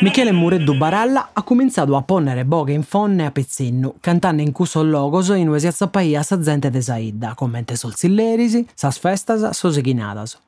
[0.00, 4.84] Michele Mureddu Baralla ha cominciato a ponere boghe in fonne a Pezzinnu, cantando in cuso
[4.84, 10.38] logos in uesi azzapaia sa gente de Saida, commente sol sillerisi, sas festas, sos eghinadas.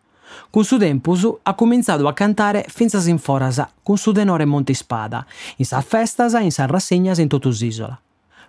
[0.50, 5.26] Con su tempus ha cominciato a cantare finza sin foras, con su tenore Montispada,
[5.56, 8.00] in sa festas in sa rassegnas in totus isola.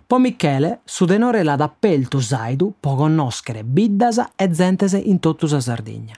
[0.06, 5.60] Poi Michele, su tenore l'ha d'appelto Saidu, po conoscere biddas e gentes in totus a
[5.60, 6.14] Sardegna.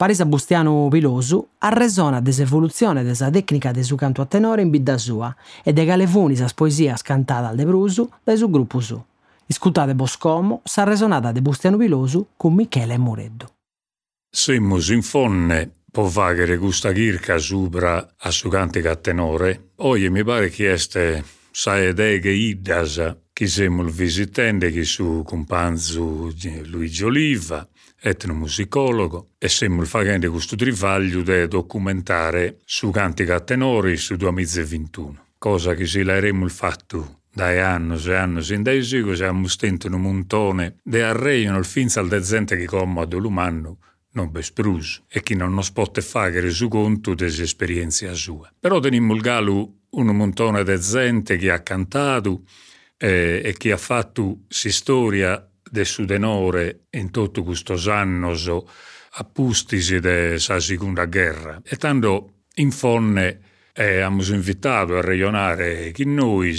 [0.00, 5.36] Parisa Bustiano Pilosu arresona desevoluzione desa tecnica de su canto a tenore in bidda sua
[5.62, 8.98] e de galevuni sas poesias cantadas de Brusu da su gruppo su.
[9.44, 13.46] Iscutate Boscomo s'arresonata de Bustiano Pilosu con Michele Mureddu.
[14.30, 19.72] Semmus in fonne po vaghere gusta chirca supra a su cantica a tenore.
[19.80, 26.32] Oie mi pare che este saedeghe iddas chi semmo visitende chi su companzu
[26.64, 27.68] Luigi Oliva
[28.00, 35.86] etnomusicologo, e semmo facendo questo trivaglio di documentare su cantica tenori su 2021, cosa che
[35.86, 40.98] si l'avremmo fatto dai anni e anni in dai sigo siamo stenti un montone di
[40.98, 43.78] arreino il finza al dezente che comodo l'umano
[44.12, 48.52] non bespruso e chi non nos pote fare su conto delle esperienze sue.
[48.58, 52.42] Però teniamo il galo un montone gente che ha cantato
[52.96, 58.50] eh, e che ha fatto si storia de su denore in tutto questo annos
[59.12, 61.60] appustisi de sa seconda guerra.
[61.64, 63.40] E tanto in fonne
[63.72, 66.56] eh, abbiamo invitato a ragionare chi noi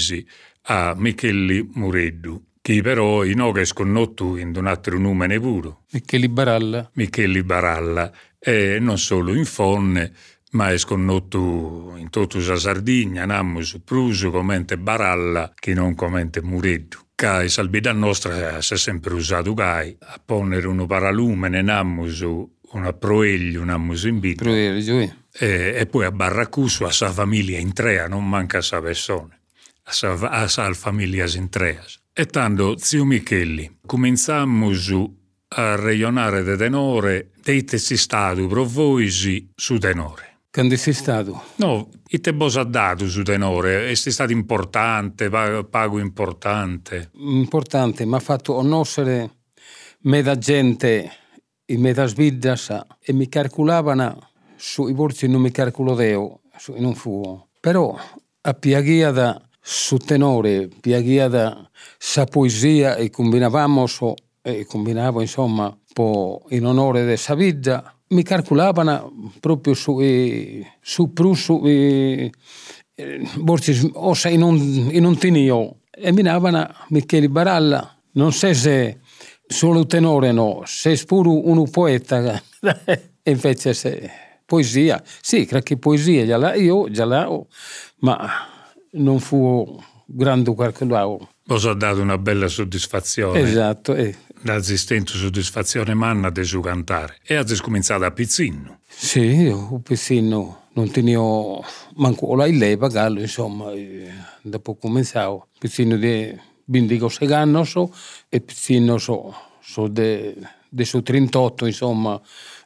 [0.63, 5.77] a Micheli Mureddu, che però in oga è sconnotto in un altro nome pure.
[5.91, 6.89] Micheli Baralla.
[6.93, 8.11] Micheli Baralla.
[8.39, 10.11] E non solo in fonne,
[10.51, 16.41] ma è sconnotto in tutta la Sardegna, nammo su Pruso commente Baralla, che non commente
[16.41, 22.25] Mureddu ca salbida nostra si è sempre usato gai a ponere un paralume nammus
[22.71, 27.73] una proeglio nammus in vita Proeglio, e, e poi a Barracuso a sa famiglia in
[27.73, 29.41] trea non manca sa persone
[29.83, 31.83] a sa, a sa famiglia in trea.
[32.11, 34.91] E tanto zio Michelli cominciammus
[35.49, 41.41] a reionare de tenore deite si stato pro voi su tenore quando sei stato?
[41.55, 47.09] No, e te bosa dato su tenore, è stato importante, pago importante.
[47.13, 49.37] Importante, mi ha fatto conoscere
[50.01, 51.09] meda gente
[51.65, 56.41] in meda sviddas e mi calcolavano sui borsi non mi calcolo deo,
[56.77, 57.47] non fu.
[57.59, 57.97] Però
[58.41, 65.75] a piaghia da su tenore, piaghia da sa poesia e combinavamo so, e combinavo insomma
[65.93, 72.31] po in onore de sa vita mi calcolavano proprio su, eh, su prusso eh,
[73.37, 78.99] borsi ossa in un, in un tinio e mi davano Michele Baralla non so se
[79.47, 82.41] solo tenore no se pure un poeta
[82.85, 84.09] e invece se
[84.45, 87.29] poesia sì credo che poesia già la, io già la
[87.99, 88.29] ma
[88.91, 93.41] non fu grande calcolato Vos ha dato una bella soddisfazione.
[93.41, 93.93] Esatto.
[93.93, 94.15] Eh.
[94.43, 97.17] L'assistente soddisfazione manna di suo cantare.
[97.25, 98.79] E ha cominciato a Pizzino.
[98.87, 101.61] Sì, io Pizzino non tenevo
[101.95, 103.69] manco la leva gallo, insomma,
[104.41, 105.47] dopo cominciavo.
[105.59, 107.93] Pizzino di Bindigo Segano so,
[108.29, 110.33] e Pizzino so, so de,
[110.69, 112.21] de su 38, insomma,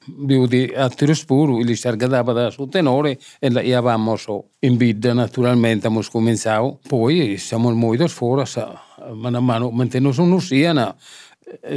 [0.05, 5.87] di altri spuru, li sargadava da su tenore e la avevamo so in vita naturalmente
[5.87, 6.79] abbiamo cominciato.
[6.87, 8.49] Poi siamo molto fuori,
[9.13, 10.95] mano a mano, non sono siano,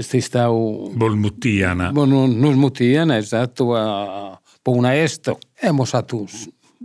[0.01, 0.91] si stau...
[0.95, 1.91] Volmutiana.
[1.91, 5.39] Non, non smutiana, esatto, a, una esto.
[5.55, 6.27] E abbiamo fatto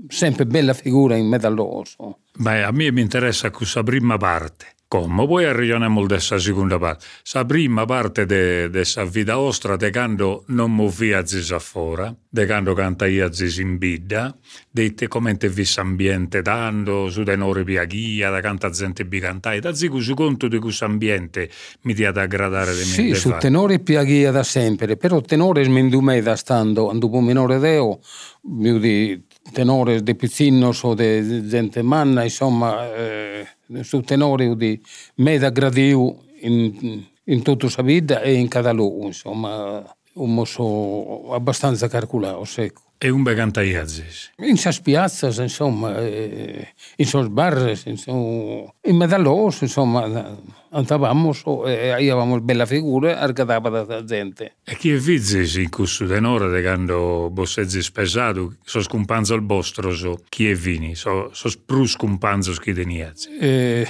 [0.08, 2.20] sempre bella figura in medalloso.
[2.36, 4.73] Beh, a me mi interessa questa prima parte.
[4.94, 7.06] Come poi arriviamo dessa seconda parte.
[7.24, 12.76] Sa prima parte de, de vita ostra de quando non movia zis fora, de quando
[12.76, 14.38] canta ia zis in bidda,
[14.70, 20.00] de te commente vis ambiente dando, su tenore piaghia, da canta gente bicantai, da zigu
[20.00, 21.50] su conto di questo ambiente
[21.82, 26.36] mi dia da aggradare de Sì, su tenore piaghia da sempre, però tenore smendume da
[26.36, 28.00] stando, dopo minore deo,
[28.40, 33.48] di tenore di pizzinnos o di gente manna, insomma, eh,
[33.82, 34.82] su tenore di
[35.16, 41.88] meda gradio in, in tutta la vita e in cada luogo, insomma, un mosso abbastanza
[41.88, 42.82] calcolato, secco.
[42.98, 44.32] E un bel cantaiazzis?
[44.38, 50.38] In sas piazzas, insomma, eh, in sos bar, insomma, in medallos, insomma,
[50.74, 51.34] andavamo
[51.66, 54.56] e avevamo bella figura e arcadava da gente.
[54.64, 59.94] E chi è vizzi in questo denaro de quando bossezzi spesato, so scumpanzo il vostro,
[59.94, 63.38] so chi è vini, so, so spru scumpanzo chi deniazzi.
[63.38, 63.88] E,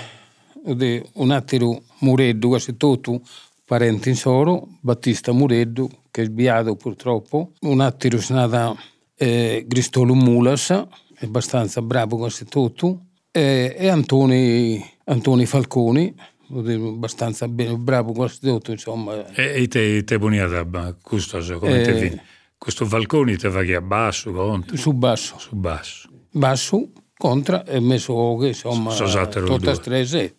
[0.65, 3.21] un attimo Mureddu, quasi tutto,
[3.65, 8.75] parente in soro, Battista Mureddu, che è sbiato purtroppo, un attimo è nata
[9.15, 10.69] eh, Gristolo Mulas,
[11.19, 16.13] abbastanza bravo quasi tutto, e, e Antoni, Antoni Falconi,
[16.59, 19.27] abbastanza bene, bravo quasi tutto, insomma.
[19.33, 22.21] E, e te, te buoniata, questo come eh, te vedi?
[22.57, 24.77] Questo Falconi te va che a basso, contro?
[24.77, 25.37] Su basso.
[25.37, 26.07] Su basso.
[26.31, 30.37] Basso, contra, e messo, insomma, so, so tutta strese.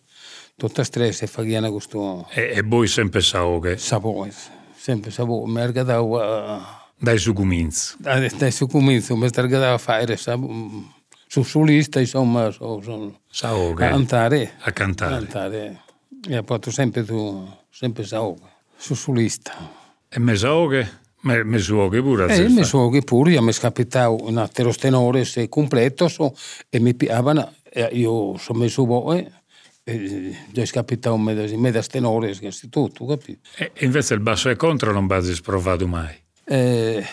[0.57, 2.27] Tutta strese fa chiana questo...
[2.31, 3.77] E, e voi sempre saoche?
[3.77, 4.33] Sapore,
[4.75, 5.51] sempre sapore.
[5.51, 6.91] Mi argadava...
[6.97, 7.95] Dai su cominzo.
[7.99, 10.17] Dai, dai su cominzo, mi argadava a fare,
[11.27, 13.83] su solista, insomma, so, so, saoche.
[13.83, 14.53] a cantare.
[14.61, 15.13] A cantare.
[15.13, 15.83] A cantare.
[16.27, 18.41] E ha fatto sempre tu, sempre saoche,
[18.75, 19.53] su solista.
[20.09, 21.03] E me saoche?
[21.21, 22.35] Me, me suoghe pure.
[22.35, 26.35] Eh, me suoghe pure, io mi scappitavo un altro tenore se completo so,
[26.69, 27.51] e mi piacevano,
[27.91, 29.27] io sono messo voi
[29.83, 33.47] e già scapitato me da, me da tenore, che è tutto, capito?
[33.55, 36.15] E invece il basso e contro non va sprovato mai?
[36.43, 37.03] Eh,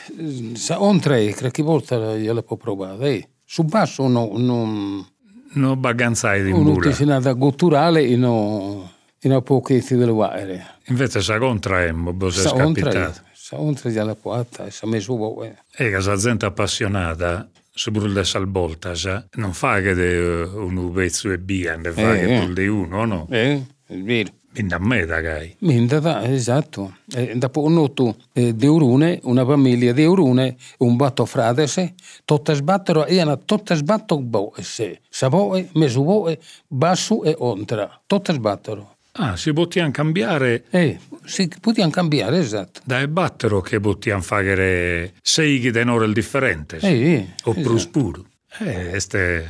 [0.77, 3.29] on tre, qualche volta gliela può provare, eh.
[3.45, 5.07] Su basso no, non...
[5.55, 8.91] Non baganzai di Non c'è nada culturale e no,
[9.25, 10.79] e no pochetti del guaire.
[10.89, 13.21] Invece sa contra è, bo se scapitato.
[13.33, 15.53] Sa contra gliela può atta, sa messo vuoi.
[15.77, 21.31] E che sa gente appassionata se brulle salboltas, non fa che de, uh, un pezzo
[21.31, 22.53] e via, ne fa Eh, che eh.
[22.53, 23.27] di uno, no?
[23.31, 24.31] Eh, è vero.
[24.53, 25.57] Quindi a me, dai.
[25.61, 26.97] Minda, da, esatto.
[27.15, 31.95] E dopo un noto eh, di Urune, una famiglia di Urune, un batto fratese,
[32.27, 35.01] tutte sbattono, e hanno tutte sbattono boese.
[35.09, 38.03] Savoe, mesuvoe, basso e ontra.
[38.05, 38.92] Tutte sbattono.
[39.15, 42.81] Ah, si potevano cambiare Eh, si potevano cambiare, esatto.
[42.85, 46.77] da battero che potevano fare sei tenore differenti.
[46.81, 47.61] Eh, O esatto.
[47.69, 48.25] plus puro.
[48.59, 49.47] Eh, este,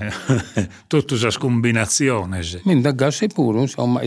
[0.86, 2.38] tutte queste combinazioni.
[2.64, 4.00] Minda gassi pure, insomma,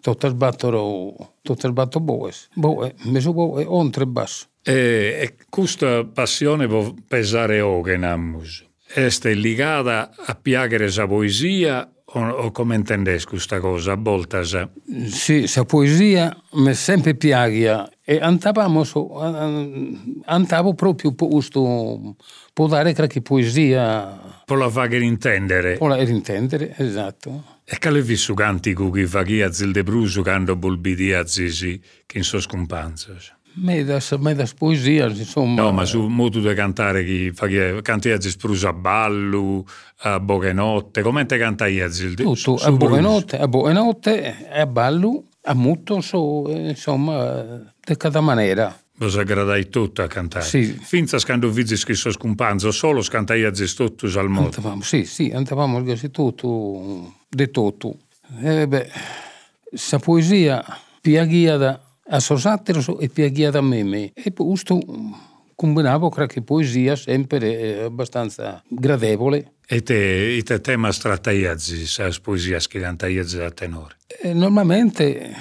[0.00, 2.48] tutte sbattono, tutte sbattono boes.
[2.54, 4.46] Boe, mesuvoe, ontra e basso.
[4.62, 4.72] E,
[5.22, 8.64] e questa passione può pesare anche in ammus.
[8.92, 13.92] Este ligata a piacere la poesia o, come intendessi questa cosa?
[13.92, 14.42] A volte
[15.06, 18.82] Sì, sa poesia mi sempre piacia e andavamo,
[20.24, 22.16] andavo proprio posto,
[22.52, 25.76] può dare qualche poesia, può la fare intendere.
[25.76, 27.58] può la intendere, esatto.
[27.64, 31.80] E che l'hai visto cantico che fa chi a zil de bruso quando bolbidia zisi
[32.04, 33.14] che in so scompanzo?
[33.54, 35.62] Medas, medas poesia, insomma.
[35.62, 39.64] No, ma su modo di cantare chi fa chi canti a zis bruso a ballo,
[40.02, 45.54] a boghenotte, come te cantai a de Tutto, a buonanotte, a buonanotte, a ballo, a
[45.54, 48.74] mutto, so, eh, insomma, di cada maniera.
[48.96, 50.44] Vos aggradai tutto a cantare.
[50.44, 50.64] Sì.
[50.64, 54.46] Finza scando vizis che so scompanzo, solo scantai a zis tutto al modo.
[54.46, 57.96] Andavamo, sì, sì, andavamo quasi tutto, di tutto.
[58.42, 58.90] E beh,
[59.72, 60.64] sa poesia
[61.00, 64.12] piaghiata a sosatero e piaghiata a me.
[64.14, 64.78] E poi questo
[65.54, 69.54] combinavo qualche poesia sempre eh, abbastanza gradevole.
[69.66, 73.50] E te, e te tema strattai a zis, a poesia che cantai a zis a
[73.50, 73.96] tenore.
[74.20, 75.34] E normalmente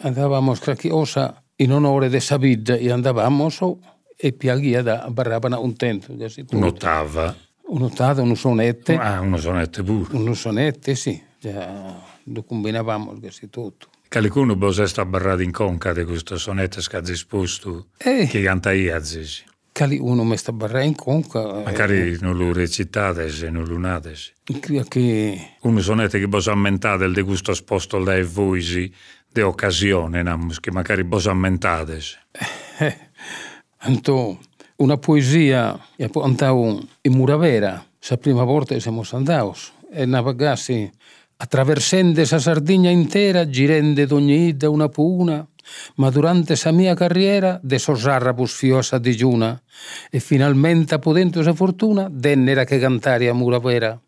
[0.00, 3.78] andavamo qualche osa in onore de sa vita e andavamo so,
[4.16, 6.14] e piaghiata barravano un tempo.
[6.50, 7.34] Un'ottava.
[7.68, 8.96] Un'ottava, un sonette.
[8.96, 10.14] Ah, uno sonetto pure.
[10.16, 11.22] Un sonette, sì.
[11.38, 13.88] Già lo combinavamo tutto.
[15.06, 18.26] Barrato in conca di questo sonetto che ha disposto Eh.
[18.28, 19.42] che cantai a zis.
[19.72, 21.60] Cali uno mi sta barra in conca.
[21.60, 24.30] eh, Magari non lo recitate se non lo natesi.
[24.86, 28.92] che- Un sonetto che vos ammentate di questo sposto da voi
[29.32, 31.98] di occasione, namus, che magari vos ammentate.
[32.80, 32.98] eh,
[33.78, 34.38] anto
[34.76, 39.58] una poesia e poi andavo in Muravera, la prima volta che siamo andati
[39.90, 40.90] e navigassi
[41.42, 45.44] attraversando sa Sardegna intera, girende d'ogni ida una puna,
[45.96, 49.60] ma durante sa mia carriera de sosarrabus fiosa digiuna
[50.08, 54.00] e finalmente potendo sa fortuna dennera che cantare a Muravera.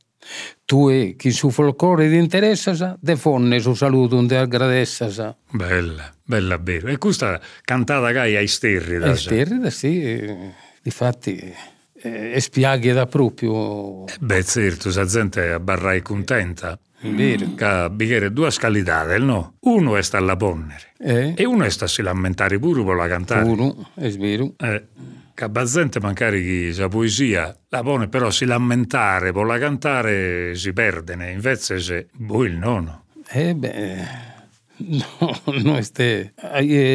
[0.65, 5.37] Tu e chi su folklore ti interessasa, de fonne su saluto un te agradessasa.
[5.51, 6.87] Bella, bella vero.
[6.87, 9.03] E questa cantata che ai sterri.
[9.03, 11.53] E sterrida, sì, eh, difatti
[12.01, 14.05] eh, è spiaghiata proprio.
[14.21, 16.79] Beh, certo, la gente a barrai contenta.
[17.11, 17.55] Vero.
[17.55, 19.57] Che bicchiere due scalitate, no?
[19.61, 21.35] Uno è sta alla ponnere Eh?
[21.37, 23.45] e uno è sta a si lamentare pure per la cantare.
[23.45, 24.55] Puro, è vero.
[24.57, 24.87] Eh,
[25.35, 30.55] che a gente magari chi sa poesia la pone, però si lamentare per la cantare
[30.55, 33.05] si perde, invece se voi il nono.
[33.31, 34.33] Eh beh,
[34.77, 36.35] No, no este,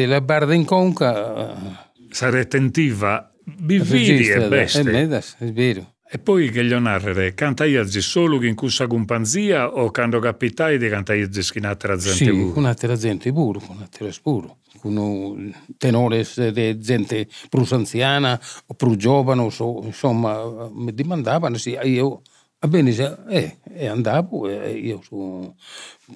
[0.06, 1.88] la barda in conca...
[2.10, 4.80] Sarà attentiva, bividi e beste.
[4.80, 5.94] È medas, è vero.
[6.12, 10.76] E poi che gli narrere, canta iazzi solo che in cussa companzia o quando capitai
[10.76, 12.52] di canta iazzi con altra gente Sì, pure?
[12.52, 14.56] con altra gente pure, con altra pure.
[14.80, 22.22] Con tenores di gente più anziana o più giovane, so, insomma, mi dimandavano, sì, io,
[22.58, 22.90] va bene,
[23.28, 25.00] eh, e andavo, e io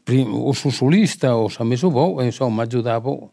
[0.03, 3.33] prima, o su solista o su messo vo, insomma, aiutavo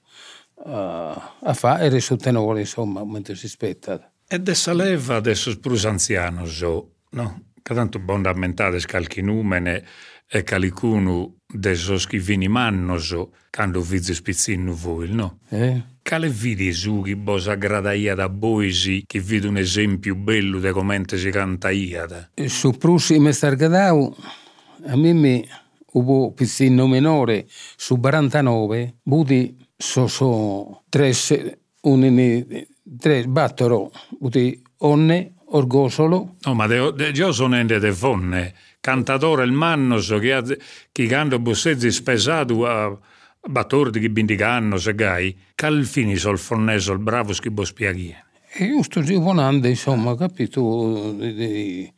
[0.66, 4.12] a, a fare su tenore, insomma, mentre si aspetta.
[4.34, 6.62] E dessa leva adesso prus anzianos,
[7.10, 7.42] no?
[7.62, 9.84] Che tanto bon ammentare scalchi numene
[10.26, 13.14] e calicunu de sos chi vini mannos,
[13.50, 15.40] quando vizi spizzinu voi, no?
[15.50, 15.84] Eh?
[16.02, 21.18] Cale vidi su chi vos aggradaia da boisi, chi vidi un esempio bello de commente
[21.18, 22.32] si cantaiada?
[22.46, 24.16] Su Prussi mi stargadau,
[24.86, 25.46] a me mi
[25.92, 31.36] hubo pizzino minore, su 49, budi so so tres,
[31.82, 32.46] unini,
[33.00, 39.44] tres, battero, budi onne, orgosolo, No, ma de, de, io sono ende de fonne, cantatore
[39.44, 40.44] il mannos, che, ha,
[40.92, 42.98] chi canta bossezzi spesato a
[43.48, 48.26] battordi chi bindicanno, se gai, cal fini sol fonneso il bravo schibo spiaghie.
[48.54, 51.16] E giusto giovonando, insomma, capito?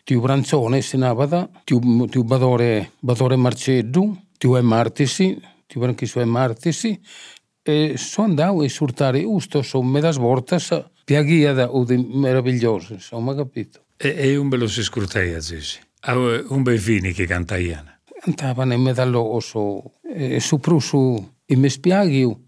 [0.04, 6.26] Tiu Branzone si navada, tiu, tiu Badore, Badore Marceddu, tiu e Martisi, tiu Branchiso e
[6.26, 7.00] Martisi,
[7.64, 10.70] e so andavo a esortare giusto, so me das voltas,
[11.06, 13.86] piaghiada o di meraviglioso, insomma, capito?
[13.98, 15.80] E, e un bello si scruteia, zisi.
[16.02, 18.00] Ah, un bel fini che cantaiana.
[18.20, 22.46] Cantavano in medalloso, e su prusu i me spiaghiu,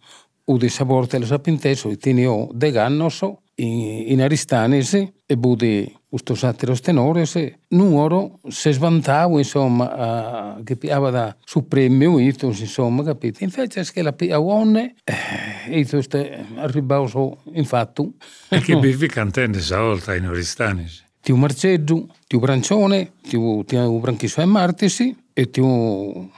[0.47, 6.33] o di savorte le sapinteso, i tinio de gannoso, in, in aristanesi, e budi questo
[6.33, 13.43] satiro tenores, numero se svantavo, insomma, a, che piava da su premio, itus, insomma, capito?
[13.43, 18.13] Invece che la pia onne, eh, itus te arribavo infatti.
[18.47, 21.03] E che vivi cantando esa volta in Oristanis.
[21.21, 26.31] Tiu Marceddu, tiu Brancione, tiu, tiu Branchiso e Martisi e tiu,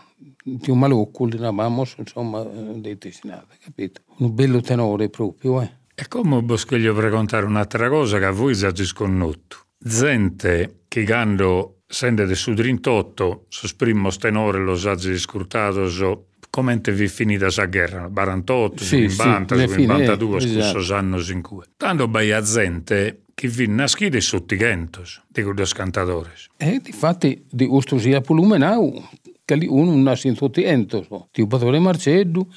[0.60, 4.01] tiu Malucco, li chiamavamo, insomma, dei testinati, capito?
[4.17, 5.69] Un bello tenore proprio, eh.
[5.93, 9.65] E come voglio raccontare un'altra cosa che a voi già sconnotto.
[9.77, 16.81] Gente che quando sente del su 38, sos primos tenore lo saggi scurtato, so, come
[16.84, 18.10] vi finita sa guerra?
[18.10, 20.96] 48, Sì, 50, sì, le fine, 52, eh, esatto.
[20.96, 21.63] anni in cui.
[21.77, 26.29] Tanto bei a gente che vi nascite sotto i gentos, di quei cantatori.
[26.57, 29.07] E difatti di questo sia polumenau,
[29.46, 31.27] che lì uno nasce in tutti ento, so.
[31.31, 32.50] Tiu Badore Marceddu,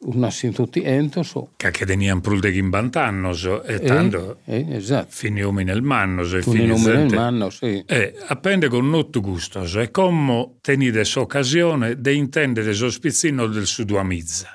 [0.00, 1.50] un nasce in tutti ento, so.
[1.56, 5.08] Che 50 anni, so, e Eh, tanto eh, esatto.
[5.10, 7.82] finiamo nel manno, e Tu ne fini nome nel manno, sì.
[7.86, 14.52] E appende con notto gusto, e come tenete occasione di intendere sospizzino del suduamizza.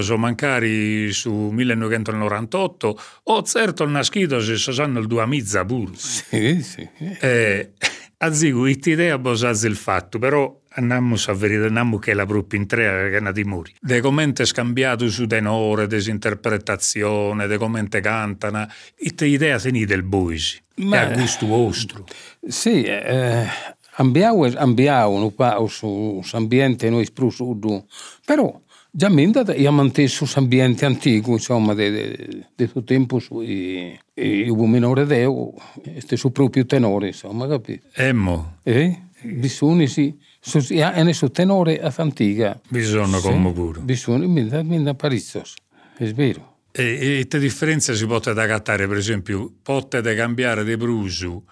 [0.00, 5.92] So mancari su 1998 o certo nascido se so sanno il duamizza pure.
[5.94, 6.86] Sì, sì.
[7.20, 7.72] E
[8.18, 13.16] a zigu idea bosazzi il fatto, però andiamo a vedere che la propria intrea che
[13.16, 13.74] è una dimori.
[13.80, 18.66] De commente scambiato su tenore, desinterpretazione, de commente cantano,
[18.98, 20.60] ite idea teni del boisi.
[20.76, 22.04] Ma- a gusto vostro.
[22.46, 23.46] Sì, eh,
[23.96, 27.84] ambiamo, ambiamo un po' su, su ambiente noi su,
[28.24, 34.48] però già minda io manteso su ambiente antico, insomma, di tutto tempo su i, i,
[34.48, 37.86] un minore deo, este su proprio tenore, insomma, capito?
[37.94, 39.02] Emmo, Eh?
[39.20, 42.60] Bisogna sì, su, ja, e ne su tenore a antica.
[42.68, 43.80] bisogna come pure.
[43.80, 45.54] Bisogna, minda, minda parizzos,
[45.96, 46.56] è vero.
[46.72, 51.42] E, e te differenze si può adattare, per esempio, potete cambiare di brusu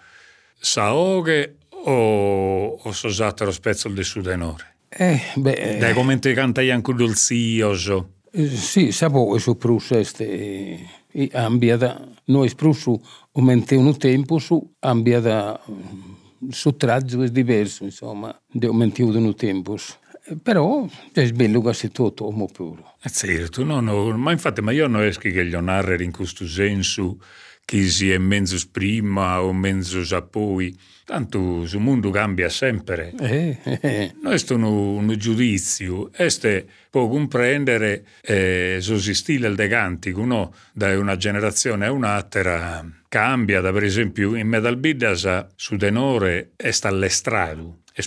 [0.59, 4.75] saoghe o, o sosatero spezzo del suo tenore?
[4.89, 8.13] Eh, beh, Dai commente canta anche dolzioso.
[8.31, 10.79] Eh, Sì, sapevo su prus este
[11.11, 12.99] eh, ambia da noi prusu
[13.33, 15.59] aumente un tempo su ambia da
[16.43, 19.75] mm, su traggio è diverso insomma di aumenti un tempo
[20.25, 24.61] Eh, però è bello che si tutto uomo puro È certo, no, no, ma infatti,
[24.61, 27.17] ma io non esco che gli narrare in questo senso
[27.63, 30.73] che si è mezzo prima o mezzo poi.
[31.03, 33.13] Tanto il mondo cambia sempre.
[33.19, 40.23] eh, eh, Non è un, un giudizio, este può comprendere eh, sul stile del cantico,
[40.25, 40.53] no?
[40.73, 46.71] Da una generazione a un'altra cambia, da per esempio in Metal Biddas su tenore è
[46.71, 48.01] sta all'estrado, è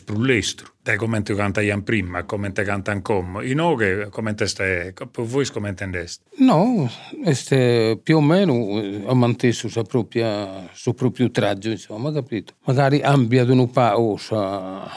[0.81, 0.91] sprullestro.
[0.91, 3.47] da come te cantaian prima, come te cantan come.
[3.47, 6.25] In oghe, come te stai, per voi come intendeste?
[6.39, 6.91] No,
[7.25, 12.55] este, più o meno eh, ho manteso su propria, su proprio traggio, insomma, capito?
[12.65, 14.17] Magari ampia un po'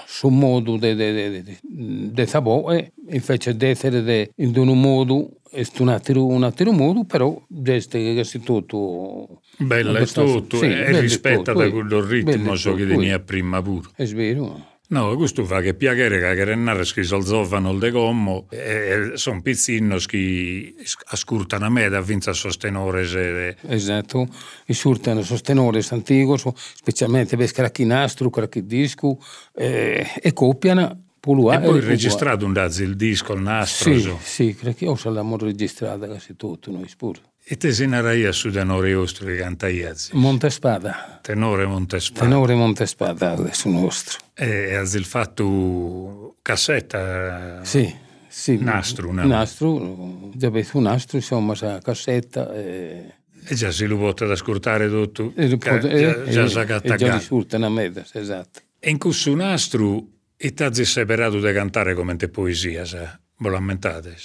[0.05, 5.63] su modo di de, de, de, sabò e invece di essere in un modo è
[5.79, 9.41] un altro, un altro modo, però che è tutto...
[9.57, 13.89] Bello, è tutto, sì, e rispetta quello ritmo che tenia prima pure.
[13.95, 14.71] È vero.
[14.93, 19.97] No, questo fa che piacere che Grenare che si alzovano de gommo e sono pizzini
[20.05, 23.03] che ascoltano a me da vinta sostenore.
[23.07, 23.57] Se...
[23.61, 24.27] Esatto,
[24.67, 29.17] i surtano sostenore antico, specialmente per scracchi nastro, cracchi disco
[29.55, 33.93] e, e copiano Pulua, e poi registrato un dazzi il disco, il nastro.
[33.93, 34.19] Sì, so.
[34.21, 37.19] sì, credo che io l'abbiamo registrato quasi tutto, noi pure.
[37.45, 40.15] E narai su tenore ostro che canta Iazzi?
[40.15, 41.19] Montespada.
[41.21, 42.21] Tenore Montespada.
[42.21, 44.19] Tenore Montespada adesso nostro.
[44.33, 47.61] E il fatto cassetta?
[47.65, 47.93] Sì,
[48.29, 48.57] sì.
[48.61, 49.25] Nastro, no?
[49.25, 53.13] Nastro, già un nastro, insomma, sa cassetta e...
[53.45, 55.33] E già si lo può ascoltare tutto?
[55.35, 58.61] E, ca, già, e, già, già, e già risulta una meta, esatto.
[58.79, 60.07] E in questo nastro,
[60.37, 63.19] e ti hai separato da cantare come te poesia, sa?
[63.35, 64.15] Voi lamentate?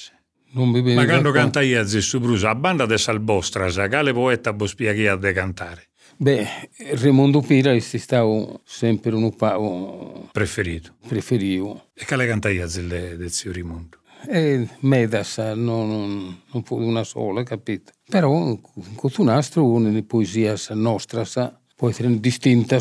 [0.50, 4.52] Non mi Ma quando canta Iazzi su Brusa, a banda de Salbostra, sa quale poeta
[4.52, 5.88] bo spieghi de cantare?
[6.17, 10.95] Beh, Raimondo Pira è stato sempre un po' preferito.
[11.07, 11.90] Preferito.
[11.95, 13.99] E quale canta Iazzi del zio Rimondo?
[14.26, 17.93] E Medas, non, non, non fu una sola, capito?
[18.09, 18.59] Però
[18.97, 22.78] questo nastro, una di poesia nostra, sa, può essere distinta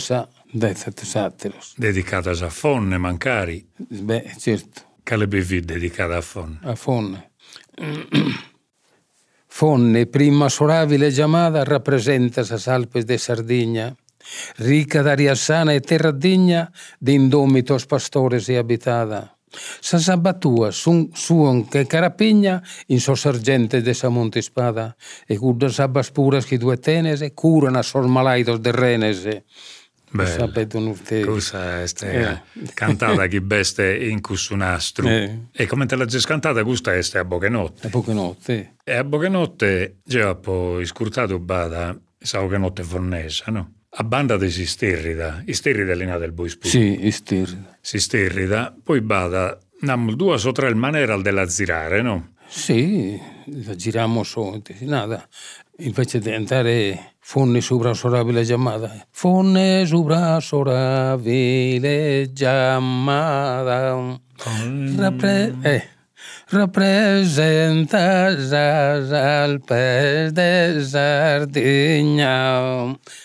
[0.52, 1.76] da sattiros.
[1.78, 3.70] Dedicata a Fonne, Mancari?
[3.76, 4.82] Beh, certo.
[5.04, 6.60] Quale bevi dedicata a Fonne?
[6.64, 7.27] A Fonne.
[9.48, 13.96] Fonne, prima sorabile llamada, rappresenta sa Alpes de Sardigna,
[14.58, 19.38] rica d'aria sana e terra digna de indómitos pastores e habitada.
[19.82, 25.80] Sa sabatua, sun, suon che carapigna in so sergente de sa monte spada, e cuddas
[25.80, 29.46] abbas puras che due tenese curan a sos malaidos de renese.
[31.26, 32.42] Cosa è eh.
[32.74, 35.08] cantata che beste in cussunastro.
[35.08, 35.40] Eh.
[35.52, 37.88] E come te l'hai cantata questa è a Bochenotte.
[37.88, 38.76] A Bochenotte.
[38.84, 43.74] E a Bochenotte, già poi scurtato bada, sa Bochenotte fornesa, no?
[43.90, 46.70] A banda di Sisterrida, Isterrida è l'ina del Boispur.
[46.70, 47.78] Sì, Isterrida.
[47.82, 52.34] Sisterrida, poi bada, nammo due o tre manera della zirare, no?
[52.48, 53.20] Sì,
[53.64, 55.28] la giriamo so, nada.
[55.80, 59.06] Invece di andare Fonne sopra sorabile chiamata.
[59.12, 64.18] Fonne sopra sorabile chiamata.
[64.96, 65.96] Rappre- eh.
[66.50, 72.46] Rappresenta las Alpes de Sardegna.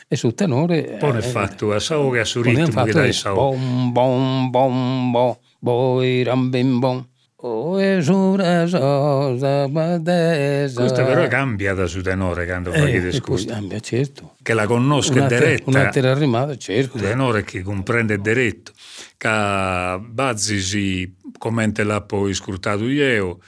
[0.08, 0.96] E sul tenore...
[0.98, 3.34] Poi eh, fatto a sao che a su ritmo che dai sao.
[3.34, 6.96] Bom, bom, bom, bom, boi, ram, bim, bom.
[6.96, 7.06] Oh,
[10.74, 13.46] Questo però cambia da su tenore quando fa eh, che discorso.
[13.46, 14.36] Cambia, certo.
[14.40, 15.68] Che la conosca diretta.
[15.68, 16.98] Un'altra rimata, certo.
[16.98, 18.70] Tenore che comprende diretto.
[19.16, 23.40] Che Bazzi si commenta l'ha poi scrutato io,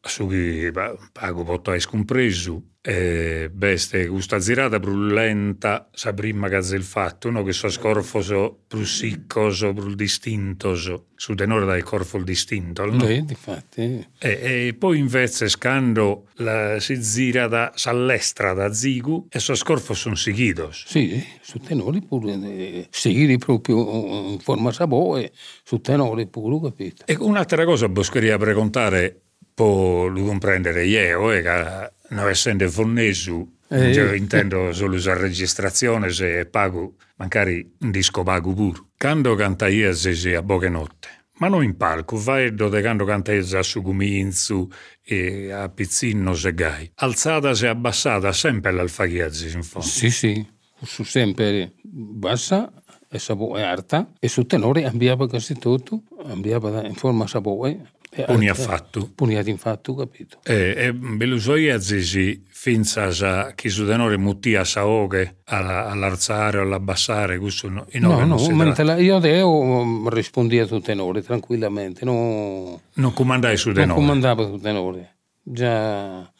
[0.00, 0.72] su cui
[1.12, 7.30] pago potto hai scompreso e beste questa zirata più lenta sa prima che il fatto
[7.30, 7.42] no?
[7.42, 12.96] che so scorfoso più siccoso più distintoso su tenore dal corpo il distinto no?
[12.98, 19.40] Beh, difatti e, e poi invece scando la, si zira da s'allestra da zigu e
[19.40, 25.32] so scorfo sono seguidos sì su tenore pure eh, seguiti proprio in forma sabò e
[25.64, 29.22] su tenore pure capito e un'altra cosa boscheria per contare
[29.56, 36.10] può lo comprendere io eh, che non essendo forneso eh, cioè, intendo solo la registrazione
[36.10, 41.48] se pago magari un disco pago pure quando canta io se a poche notte ma
[41.48, 44.70] non in palco, vai dove quando canta a su cominzo
[45.02, 46.90] e a pizzino se gai.
[46.94, 49.86] Alzata e abbassata sempre l'alfaghezzi in fondo.
[49.86, 50.46] Sì, sì,
[50.82, 52.72] su sempre bassa
[53.08, 57.92] e sapore alta e su tenore cambiava quasi tutto, cambiava in forma sapore
[58.24, 59.10] Puni affatto.
[59.14, 60.38] Puniati infatti, capito.
[60.44, 67.38] E, e belusoia zisi finza sa chi su denore mutia sa oghe all'alzare o all'abbassare,
[67.38, 73.12] questo no, no, no mentre la, io deo rispondi a tu tenore tranquillamente, no, non
[73.12, 73.86] comandai su denore.
[73.86, 76.32] Non comandavo su tenore, già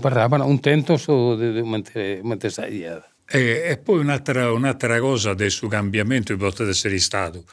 [0.00, 2.82] parlavano un tento su di mentre sai.
[2.82, 7.44] E, e poi un'altra, un'altra cosa del suo cambiamento che potrebbe essere stato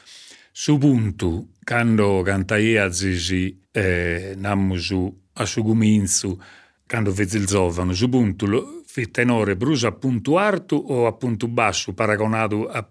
[0.52, 6.36] su punto, quando cantaia zisi eh, namusu a su guminzu,
[6.84, 12.84] quando fece il tenore brusa a punto alto o a punto basso, paragonato a,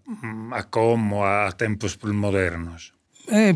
[0.51, 2.93] a como a tempos più modernos?
[3.27, 3.53] Eh,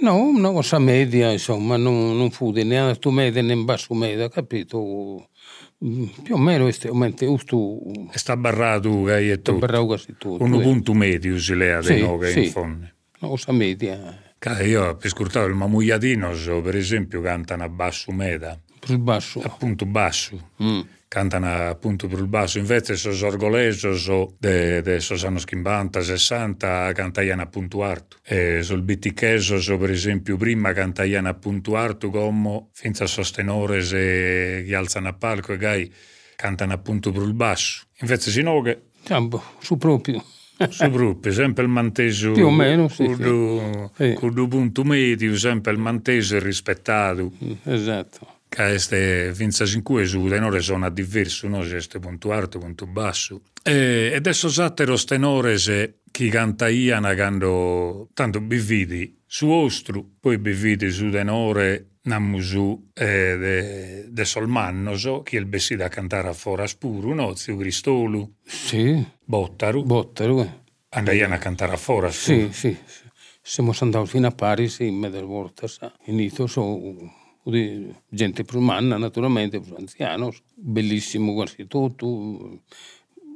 [0.00, 5.28] no, una cosa media, insomma, non, non fu né alto media né basso media, capito?
[5.76, 7.82] Più o meno estremamente usto.
[8.10, 9.58] E sta barrato che hai Sto tutto.
[9.58, 10.42] barrau quasi tutto.
[10.42, 10.62] Un eh.
[10.62, 12.44] punto medio si lea Sì, no che sì.
[12.44, 12.88] in fondo.
[13.20, 14.27] Una cosa media,
[14.64, 19.40] Io per scurtare il mamugliatino, so, per esempio, cantano a basso meda, più basso.
[19.40, 20.50] appunto basso.
[20.62, 20.80] Mm.
[21.08, 27.42] Cantano appunto per il basso, invece so sorgoleso, so de sos anni 50, 60, cantaiano
[27.42, 28.18] appunto arto.
[28.22, 34.74] E sul bitticheso, so per esempio, prima cantaiano appunto arto come finza sostenore se chi
[34.74, 35.92] alzano a palco e gai
[36.36, 37.86] cantano appunto per il basso.
[38.00, 40.22] Invece si no che Diciamo, su proprio.
[40.68, 44.16] Su gruppi, sempre il manteso Più o meno, sì, con sì.
[44.32, 47.32] du punto medio, sempre il manteso rispettato.
[47.64, 48.36] Esatto.
[48.48, 51.62] Che este finza in cui su tenore sono diverso, no?
[51.62, 53.42] Se este punto alto, punto basso.
[53.62, 61.10] E, adesso sattero tenore se chi cantaiana quando tanto bividi su ostru, poi bividi su
[61.10, 66.66] tenore namusu eh, de, de Solmanno, so, chi è il bessi da cantare a fora
[66.66, 67.34] spuru, no?
[67.34, 70.50] Zio Cristolu, Sì, Bottaru, bottero, eh.
[70.90, 72.50] andaiano a cantare a fora spuru.
[72.50, 72.76] Sì, sì.
[72.84, 73.06] sì.
[73.40, 75.92] Siamo andati fino a Parisi, in sa.
[76.04, 82.60] Inizio so di gente più manna, naturalmente, più anziano, bellissimo quasi tutto.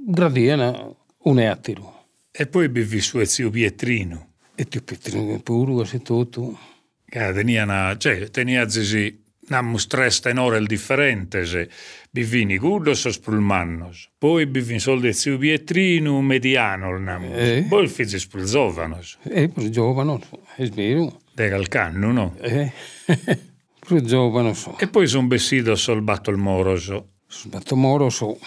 [0.04, 2.06] Gradiena, un ettaro.
[2.30, 6.58] E poi bivi su zio Pietrino, E ti pettino pure quasi tutto.
[7.12, 11.68] Che teniano, cioè, tenia zisi, namus tres tenore differente, se
[12.10, 17.66] bivini gudos o sprulmannos, poi bivin soldi zio Pietrino mediano, namus, Eh.
[17.68, 20.20] poi il figlio sprulzovanos, E più giovane,
[20.56, 21.20] è vero.
[21.34, 22.34] de calcanno, no?
[22.40, 22.72] Eh.
[23.86, 24.78] più giovane, so.
[24.78, 28.38] E poi son bessido sol batto il moroso, Sbatto Moro so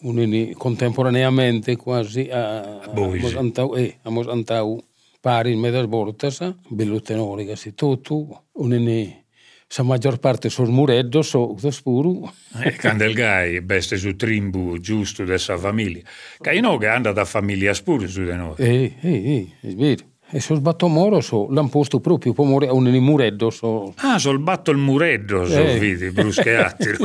[0.00, 3.22] unini contemporaneamente quasi a, a Boisi.
[3.24, 4.80] Mosantau, eh, a Mosantau
[5.20, 6.54] pari in mezzo bortas,
[7.02, 9.24] tenore quasi tutto, unini
[9.70, 12.28] sa maggior parte sul mureddo, so da spuru,
[12.62, 16.02] e candelgai, beste su trimbu giusto de sa famiglia,
[16.40, 18.54] che che anda da famiglia spuru su de noi.
[18.56, 20.04] eh, eh, eh, è vero.
[20.30, 23.94] E so sbatto Moro so, l'han posto proprio morire a unini mureddo, so.
[23.96, 25.78] Ah, sol batto il mureddo, so Eh.
[25.78, 26.98] vidi, brusche attiro.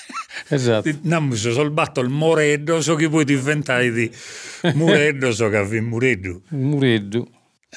[0.48, 0.90] esatto.
[1.02, 4.10] Namus sol batto il moreddo, so che poi diventai di
[4.74, 6.42] mureddo, so che avvi mureddo.
[6.50, 7.26] Mureddo.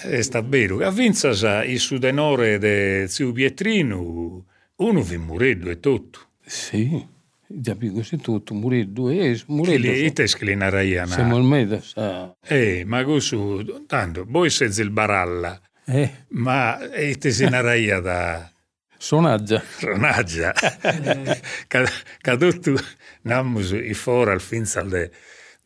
[0.04, 0.86] E sta vero.
[0.86, 4.46] A Vinza sa il sudenore de zio Pietrino,
[4.78, 6.20] uno vi mureddo e tutto.
[6.46, 7.06] Sì,
[7.46, 9.92] già più così tutto, mureddo, Che mureddo.
[9.92, 10.14] li so.
[10.14, 11.14] te sclinaraiana.
[11.14, 12.36] Siamo al mezzo, sa.
[12.48, 18.50] Eh, ma questo, tanto, voi siete il baralla, Eh, ma e te si naraia da
[18.98, 19.62] sonaggia.
[19.82, 20.54] ronaggia.
[21.68, 22.76] Ca tutto,
[23.24, 25.12] namus i fora al finza de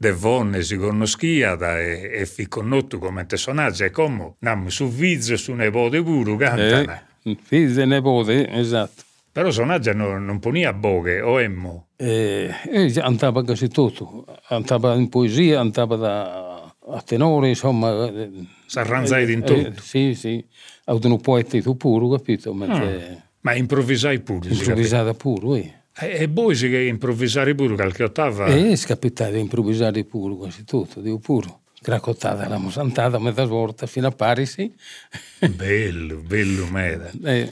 [0.04, 4.89] de vonne si conoschiada e, e fi connotto come te sonaggia e come namus su
[4.89, 7.08] vizio su nepote puru cantana.
[7.24, 9.04] Eh, e nipote, esatto.
[9.32, 11.88] Però sonaggia non, non ponia boghe o emmo.
[11.96, 18.08] E, e già andava quasi tutto, andava in poesia, andava da, a tenore, insomma.
[18.08, 18.30] eh,
[18.66, 19.82] S'arranzai in eh, tutto.
[19.82, 20.46] sì, sì,
[20.86, 22.54] ad un poeta tu pure, capito?
[22.54, 24.50] Mentre Ma improvvisai pure.
[24.50, 25.74] improvvisata pure, eh.
[25.99, 28.47] E, voi si che improvvisare pure qualche ottava.
[28.47, 31.47] E scapitava di improvvisare pure quasi tutto, dico pure.
[31.82, 34.73] Cracottata la musantata, mezza volta, fino a Parisi.
[35.53, 37.12] Bello, bello meda.
[37.23, 37.51] E,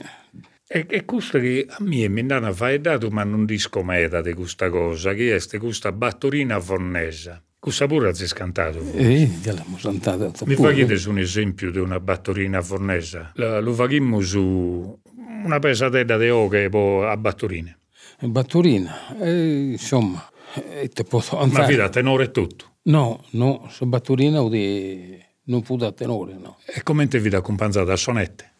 [0.66, 4.70] E, e questo che a me mi danno faedato, ma non disco meda di questa
[4.70, 7.42] cosa, che è questa battorina fornesa.
[7.58, 8.80] Questa pure ha scantato.
[8.94, 13.32] e già la musantata Mi fa chiedere un esempio di una battorina fornesa.
[13.34, 14.98] La- lo facciamo su
[15.44, 16.28] una pesatella di
[16.70, 17.76] poi a battorine.
[18.26, 20.24] Batturina, e, insomma,
[20.80, 21.66] e te posso Ma andare.
[21.66, 22.66] fida, tenore tutto.
[22.84, 25.18] No, no, se Batturina di...
[25.44, 26.56] non fu da tenore, no.
[26.66, 28.50] E come te vi da accompagnata a sonette?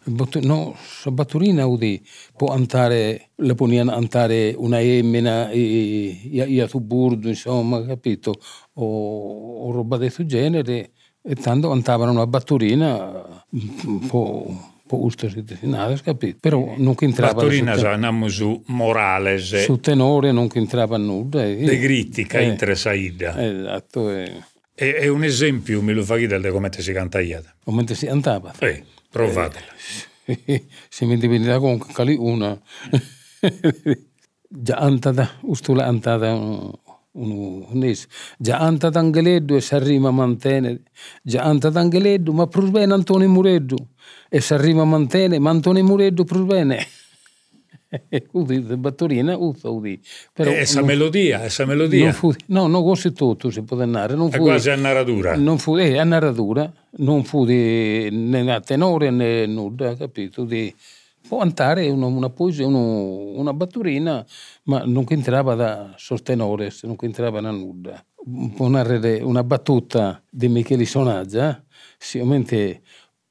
[0.42, 2.02] No, se Batturina di
[2.36, 8.34] può andare, le poniano andare una emmina e, a tuburdo, insomma, capito?
[8.74, 10.90] O, o roba di questo genere.
[11.24, 13.46] E tanto andavano una Batturina
[13.84, 16.38] un po', un po' usteritinata, capito?
[16.40, 21.44] Però non che entrava te- andiamo su Morales, su tenore, non che entrava nulla.
[21.44, 23.42] e- de critica eh, interessaida.
[23.42, 24.42] Esatto, e
[24.74, 27.54] E, e un esempio me lo fa chiedere di come te si cantaiata.
[27.66, 28.52] mentre si andava.
[28.58, 29.66] Eh, provatela.
[30.88, 32.58] se mi diventa con cali una
[34.48, 38.06] già antada ustula antada un nis
[38.38, 40.82] già antada angeleddu e s'arrima mantene
[41.22, 43.76] già antada angeleddu ma prus bene Antoni Mureddu
[44.34, 46.86] e s'arrima mantene ma Antoni Mureddu prus bene
[48.32, 50.00] Udi, de battorina, uzza udi.
[50.32, 52.04] Però e essa melodia, essa melodia.
[52.04, 54.14] Non fu, no, non così tutto si può andare.
[54.14, 55.36] Non fu, è quasi a narratura.
[55.36, 60.44] Non fu, eh, a narratura, non fu di, né a tenore né nulla, capito?
[60.44, 60.74] Di,
[61.26, 64.24] può andare una, una poesia, uno, una batturina,
[64.64, 68.02] ma non entrava da sostenore, non entrava da nulla.
[68.56, 71.62] Può narrare una battuta di Michele Sonaggia, eh?
[71.98, 72.82] sicuramente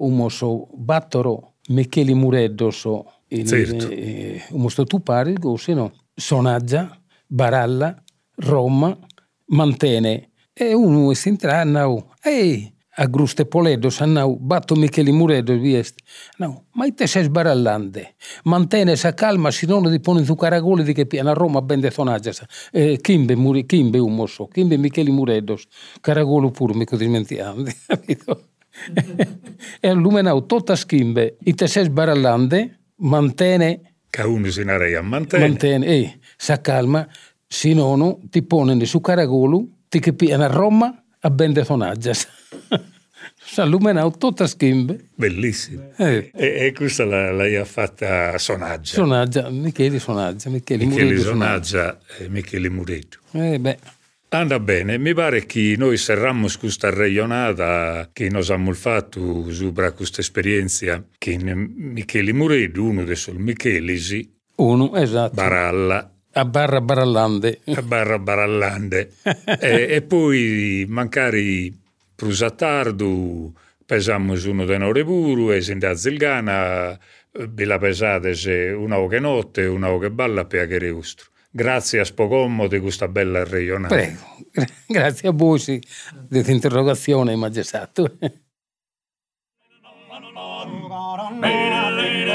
[0.02, 4.86] un mosso battoro Michele Mureddo so in, certo.
[4.86, 7.96] tu pari, se no, Sonaggia, Baralla,
[8.36, 8.98] Roma,
[9.46, 10.32] Mantene.
[10.54, 16.02] E uno si entra, no, ehi, a Gruste Poledo, sanau, batto Michele Muredo, viest.
[16.38, 18.16] No, ma te sei sbarallante.
[18.44, 21.90] Mantene sa calma, si non di pone su caragoli di che piena Roma ben de
[21.90, 22.32] sonaggia.
[22.72, 25.66] Eh, kimbe, muri, kimbe un mosso, kimbe Michele Muredos,
[26.02, 28.50] caragolo pure, mi dimentiamo, capito?
[29.80, 33.96] e lumenau tutta schimbe, i te sei sbarallante, mantene...
[34.10, 35.48] Che uno si a mantene.
[35.48, 37.08] Mantene, eh, sa calma,
[37.48, 42.28] si non ti pone su caragolo, ti che piena Roma, a ben de sonaggias.
[43.44, 45.10] S'allumenau tutta schimbe.
[45.16, 45.92] Bellissimo.
[45.98, 46.32] Eh.
[46.34, 48.94] E, e, questa la, l'hai fatta a Sonaggia.
[48.94, 50.50] Sonaggia, Michele Sonaggia.
[50.50, 53.20] Michele, Michele Sonaggia e Michele Mureto.
[53.32, 53.78] Eh beh.
[54.34, 60.22] Anda bene, mi pare che noi serrammo questa regionata che noi abbiamo fatto su questa
[60.22, 65.36] esperienza che Michele Muredo, uno dei suoi Michelisi, uno, esatto.
[65.36, 67.60] Baralla, a barra barallande.
[67.66, 69.12] A barra barallande.
[69.60, 71.78] e, e, poi mancari
[72.16, 73.54] prusatardu
[73.86, 76.98] pesammo uno denore puru e sin da zilgana
[77.50, 81.32] bila pesate se una o che notte una o che balla per che ustro.
[81.54, 84.18] Grazie a Spocommo di questa bella regionale.
[84.54, 85.82] Prego, grazie a voi di
[86.30, 88.18] questa interrogazione, magistrato.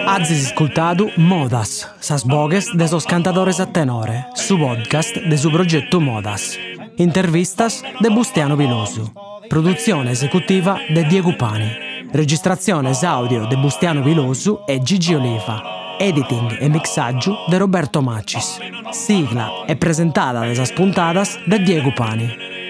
[0.06, 5.98] Azis ascoltado Modas, sas bogues de sos cantadores a tenore, su podcast de su progetto
[6.00, 6.58] Modas.
[6.98, 9.12] Intervistas de Bustiano Vilosu.
[9.48, 11.95] Produzione esecutiva de Diego Pani.
[12.16, 15.60] Registrazione audio de Bustiano Vilosu e Gigi Oliva.
[15.98, 18.56] Editing e mixaggio de Roberto Macis.
[18.90, 22.26] Sigla è presentata de sas puntadas de Diego Pani.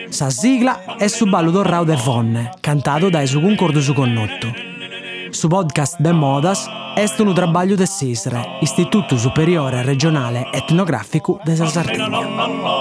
[0.09, 4.53] Sa sigla è su ballo dorrao de Fonne, cantato dai su concordo su connotto.
[5.31, 12.76] Su podcast de Modas est un trabalho de SISRE, Istituto Superiore Regionale Etnografico de Sardegna.